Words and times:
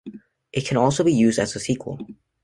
It 0.51 0.65
can 0.65 0.77
also 0.77 1.03
be 1.03 1.13
used 1.13 1.37
as 1.37 1.55
a 1.55 1.59
sequel. 1.59 1.99